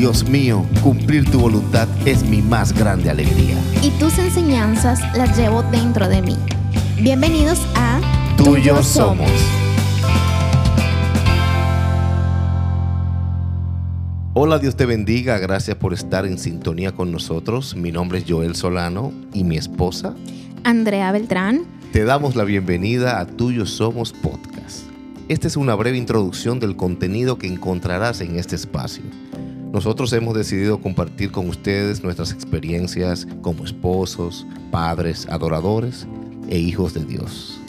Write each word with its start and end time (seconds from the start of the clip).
Dios 0.00 0.26
mío, 0.26 0.64
cumplir 0.82 1.30
tu 1.30 1.38
voluntad 1.40 1.86
es 2.06 2.24
mi 2.24 2.40
más 2.40 2.72
grande 2.72 3.10
alegría. 3.10 3.54
Y 3.82 3.90
tus 3.98 4.18
enseñanzas 4.18 4.98
las 5.14 5.36
llevo 5.36 5.62
dentro 5.64 6.08
de 6.08 6.22
mí. 6.22 6.38
Bienvenidos 7.02 7.60
a 7.74 8.00
Tuyos 8.38 8.86
somos. 8.86 9.30
Hola, 14.32 14.58
Dios 14.58 14.74
te 14.74 14.86
bendiga. 14.86 15.36
Gracias 15.36 15.76
por 15.76 15.92
estar 15.92 16.24
en 16.24 16.38
sintonía 16.38 16.92
con 16.92 17.12
nosotros. 17.12 17.76
Mi 17.76 17.92
nombre 17.92 18.20
es 18.20 18.24
Joel 18.26 18.56
Solano 18.56 19.12
y 19.34 19.44
mi 19.44 19.58
esposa, 19.58 20.14
Andrea 20.64 21.12
Beltrán. 21.12 21.66
Te 21.92 22.04
damos 22.04 22.36
la 22.36 22.44
bienvenida 22.44 23.20
a 23.20 23.26
Tuyos 23.26 23.68
Somos 23.68 24.14
Podcast. 24.14 24.84
Esta 25.28 25.46
es 25.46 25.58
una 25.58 25.74
breve 25.74 25.98
introducción 25.98 26.58
del 26.58 26.74
contenido 26.74 27.36
que 27.36 27.48
encontrarás 27.48 28.22
en 28.22 28.38
este 28.38 28.56
espacio. 28.56 29.04
Nosotros 29.72 30.12
hemos 30.12 30.34
decidido 30.34 30.80
compartir 30.80 31.30
con 31.30 31.48
ustedes 31.48 32.02
nuestras 32.02 32.32
experiencias 32.32 33.26
como 33.40 33.64
esposos, 33.64 34.46
padres, 34.72 35.28
adoradores 35.30 36.06
e 36.48 36.58
hijos 36.58 36.92
de 36.92 37.04
Dios. 37.04 37.60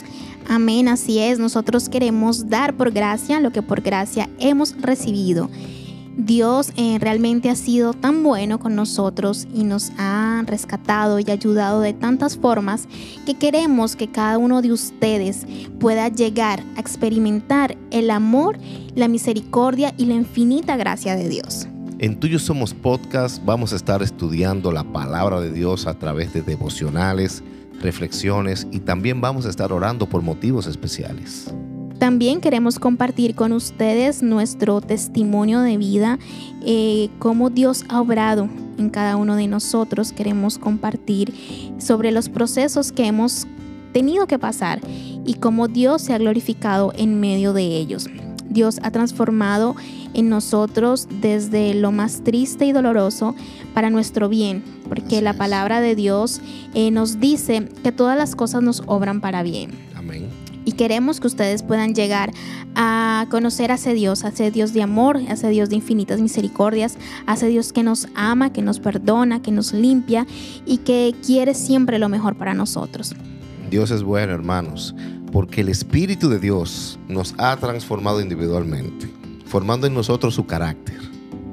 Amén, 0.47 0.87
así 0.87 1.19
es. 1.19 1.37
Nosotros 1.37 1.89
queremos 1.89 2.49
dar 2.49 2.75
por 2.75 2.91
gracia 2.91 3.39
lo 3.39 3.51
que 3.51 3.61
por 3.61 3.81
gracia 3.81 4.29
hemos 4.39 4.75
recibido. 4.81 5.49
Dios 6.17 6.73
eh, 6.75 6.97
realmente 6.99 7.49
ha 7.49 7.55
sido 7.55 7.93
tan 7.93 8.21
bueno 8.23 8.59
con 8.59 8.75
nosotros 8.75 9.47
y 9.53 9.63
nos 9.63 9.91
ha 9.97 10.43
rescatado 10.45 11.19
y 11.19 11.31
ayudado 11.31 11.81
de 11.81 11.93
tantas 11.93 12.35
formas 12.35 12.87
que 13.25 13.35
queremos 13.35 13.95
que 13.95 14.09
cada 14.09 14.37
uno 14.37 14.61
de 14.61 14.73
ustedes 14.73 15.45
pueda 15.79 16.09
llegar 16.09 16.63
a 16.75 16.79
experimentar 16.79 17.77
el 17.91 18.09
amor, 18.11 18.57
la 18.93 19.07
misericordia 19.07 19.93
y 19.97 20.05
la 20.05 20.15
infinita 20.15 20.75
gracia 20.75 21.15
de 21.15 21.29
Dios. 21.29 21.67
En 22.01 22.19
Tuyo 22.19 22.39
Somos 22.39 22.73
Podcast 22.73 23.45
vamos 23.45 23.73
a 23.73 23.75
estar 23.75 24.01
estudiando 24.01 24.71
la 24.71 24.83
palabra 24.83 25.39
de 25.39 25.51
Dios 25.51 25.85
a 25.85 25.93
través 25.93 26.33
de 26.33 26.41
devocionales, 26.41 27.43
reflexiones 27.79 28.65
y 28.71 28.79
también 28.79 29.21
vamos 29.21 29.45
a 29.45 29.51
estar 29.51 29.71
orando 29.71 30.09
por 30.09 30.23
motivos 30.23 30.65
especiales. 30.65 31.53
También 31.99 32.41
queremos 32.41 32.79
compartir 32.79 33.35
con 33.35 33.51
ustedes 33.51 34.23
nuestro 34.23 34.81
testimonio 34.81 35.61
de 35.61 35.77
vida, 35.77 36.17
eh, 36.65 37.09
cómo 37.19 37.51
Dios 37.51 37.85
ha 37.87 38.01
obrado 38.01 38.49
en 38.79 38.89
cada 38.89 39.15
uno 39.15 39.35
de 39.35 39.45
nosotros. 39.45 40.11
Queremos 40.11 40.57
compartir 40.57 41.35
sobre 41.77 42.11
los 42.11 42.29
procesos 42.29 42.91
que 42.91 43.05
hemos 43.05 43.45
tenido 43.93 44.25
que 44.25 44.39
pasar 44.39 44.81
y 45.23 45.35
cómo 45.35 45.67
Dios 45.67 46.01
se 46.01 46.15
ha 46.15 46.17
glorificado 46.17 46.93
en 46.95 47.19
medio 47.19 47.53
de 47.53 47.61
ellos. 47.77 48.07
Dios 48.51 48.79
ha 48.83 48.91
transformado 48.91 49.75
en 50.13 50.29
nosotros 50.29 51.07
desde 51.21 51.73
lo 51.73 51.91
más 51.91 52.23
triste 52.23 52.65
y 52.65 52.71
doloroso 52.71 53.35
para 53.73 53.89
nuestro 53.89 54.29
bien, 54.29 54.63
porque 54.87 55.21
la 55.21 55.33
palabra 55.33 55.81
de 55.81 55.95
Dios 55.95 56.41
eh, 56.73 56.91
nos 56.91 57.19
dice 57.19 57.67
que 57.83 57.91
todas 57.91 58.17
las 58.17 58.35
cosas 58.35 58.61
nos 58.61 58.83
obran 58.85 59.21
para 59.21 59.41
bien. 59.43 59.71
Amén 59.95 60.27
y 60.65 60.73
queremos 60.73 61.19
que 61.19 61.27
ustedes 61.27 61.63
puedan 61.63 61.95
llegar 61.95 62.31
a 62.75 63.25
conocer 63.29 63.71
a 63.71 63.75
ese 63.75 63.93
Dios, 63.93 64.23
a 64.23 64.29
ese 64.29 64.51
Dios 64.51 64.73
de 64.73 64.81
amor, 64.81 65.17
a 65.17 65.33
ese 65.33 65.49
Dios 65.49 65.69
de 65.69 65.75
infinitas 65.75 66.21
misericordias, 66.21 66.97
a 67.25 67.33
ese 67.33 67.47
Dios 67.47 67.73
que 67.73 67.83
nos 67.83 68.07
ama, 68.15 68.53
que 68.53 68.61
nos 68.61 68.79
perdona, 68.79 69.41
que 69.41 69.51
nos 69.51 69.73
limpia 69.73 70.25
y 70.65 70.77
que 70.77 71.15
quiere 71.25 71.53
siempre 71.53 71.99
lo 71.99 72.09
mejor 72.09 72.35
para 72.35 72.53
nosotros. 72.53 73.15
Dios 73.69 73.91
es 73.91 74.03
bueno, 74.03 74.33
hermanos, 74.33 74.95
porque 75.31 75.61
el 75.61 75.69
Espíritu 75.69 76.29
de 76.29 76.39
Dios 76.39 76.99
nos 77.07 77.33
ha 77.37 77.55
transformado 77.57 78.21
individualmente, 78.21 79.09
formando 79.45 79.87
en 79.87 79.93
nosotros 79.93 80.35
su 80.35 80.45
carácter. 80.45 80.99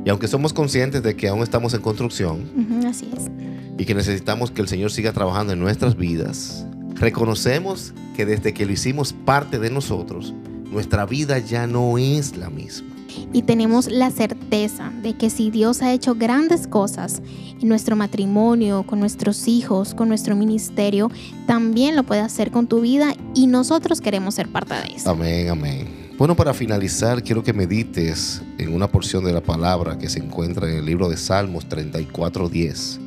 Y 0.04 0.10
aunque 0.10 0.28
somos 0.28 0.52
conscientes 0.52 1.02
de 1.02 1.16
que 1.16 1.28
aún 1.28 1.42
estamos 1.42 1.74
en 1.74 1.82
construcción, 1.82 2.44
así 2.86 3.10
es. 3.16 3.30
y 3.76 3.84
que 3.84 3.94
necesitamos 3.94 4.50
que 4.50 4.62
el 4.62 4.68
Señor 4.68 4.90
siga 4.90 5.12
trabajando 5.12 5.52
en 5.52 5.60
nuestras 5.60 5.96
vidas, 5.96 6.66
reconocemos 6.94 7.92
que 8.16 8.26
desde 8.26 8.54
que 8.54 8.66
lo 8.66 8.72
hicimos 8.72 9.12
parte 9.12 9.58
de 9.58 9.70
nosotros, 9.70 10.34
nuestra 10.70 11.06
vida 11.06 11.38
ya 11.38 11.66
no 11.66 11.98
es 11.98 12.36
la 12.36 12.50
misma. 12.50 12.97
Y 13.32 13.42
tenemos 13.42 13.90
la 13.90 14.10
certeza 14.10 14.92
de 15.02 15.16
que 15.16 15.30
si 15.30 15.50
Dios 15.50 15.82
ha 15.82 15.92
hecho 15.92 16.14
grandes 16.14 16.66
cosas 16.66 17.22
en 17.60 17.68
nuestro 17.68 17.96
matrimonio, 17.96 18.84
con 18.86 19.00
nuestros 19.00 19.48
hijos, 19.48 19.94
con 19.94 20.08
nuestro 20.08 20.36
ministerio, 20.36 21.10
también 21.46 21.96
lo 21.96 22.04
puede 22.04 22.20
hacer 22.20 22.50
con 22.50 22.66
tu 22.66 22.80
vida 22.80 23.14
y 23.34 23.46
nosotros 23.46 24.00
queremos 24.00 24.34
ser 24.34 24.48
parte 24.48 24.74
de 24.74 24.96
eso. 24.96 25.10
Amén, 25.10 25.48
amén. 25.48 26.08
Bueno, 26.18 26.34
para 26.34 26.52
finalizar, 26.52 27.22
quiero 27.22 27.44
que 27.44 27.52
medites 27.52 28.42
en 28.58 28.74
una 28.74 28.90
porción 28.90 29.24
de 29.24 29.32
la 29.32 29.40
palabra 29.40 29.98
que 29.98 30.08
se 30.08 30.18
encuentra 30.18 30.68
en 30.68 30.78
el 30.78 30.84
libro 30.84 31.08
de 31.08 31.16
Salmos 31.16 31.68
34:10, 31.68 32.98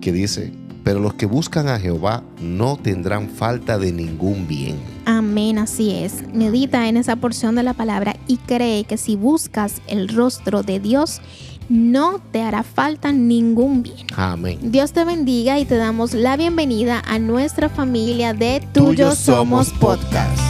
que 0.00 0.12
dice, 0.12 0.52
pero 0.84 1.00
los 1.00 1.14
que 1.14 1.26
buscan 1.26 1.68
a 1.68 1.78
Jehová 1.78 2.22
no 2.40 2.76
tendrán 2.76 3.28
falta 3.28 3.78
de 3.78 3.92
ningún 3.92 4.46
bien. 4.46 4.76
Amén, 5.04 5.58
así 5.58 5.90
es. 5.92 6.24
Medita 6.32 6.88
en 6.88 6.96
esa 6.96 7.16
porción 7.16 7.54
de 7.54 7.62
la 7.62 7.74
palabra 7.74 8.16
y 8.26 8.36
cree 8.38 8.84
que 8.84 8.96
si 8.96 9.16
buscas 9.16 9.80
el 9.86 10.08
rostro 10.08 10.62
de 10.62 10.80
Dios, 10.80 11.20
no 11.68 12.20
te 12.32 12.42
hará 12.42 12.62
falta 12.62 13.12
ningún 13.12 13.82
bien. 13.82 14.06
Amén. 14.16 14.58
Dios 14.62 14.92
te 14.92 15.04
bendiga 15.04 15.58
y 15.58 15.64
te 15.64 15.76
damos 15.76 16.12
la 16.12 16.36
bienvenida 16.36 17.02
a 17.06 17.18
nuestra 17.18 17.68
familia 17.68 18.34
de 18.34 18.66
Tuyo, 18.72 19.14
Somos 19.14 19.70
Podcast. 19.70 20.41